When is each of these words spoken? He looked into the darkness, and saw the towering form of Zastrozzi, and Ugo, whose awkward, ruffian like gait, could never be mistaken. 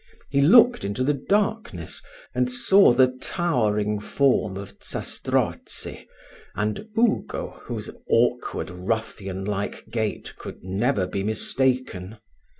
He 0.31 0.41
looked 0.41 0.83
into 0.83 1.03
the 1.03 1.13
darkness, 1.13 2.01
and 2.33 2.49
saw 2.49 2.91
the 2.91 3.15
towering 3.21 3.99
form 3.99 4.57
of 4.57 4.79
Zastrozzi, 4.81 6.07
and 6.55 6.87
Ugo, 6.97 7.61
whose 7.65 7.91
awkward, 8.09 8.71
ruffian 8.71 9.45
like 9.45 9.85
gait, 9.91 10.33
could 10.37 10.63
never 10.63 11.05
be 11.05 11.23
mistaken. 11.23 12.17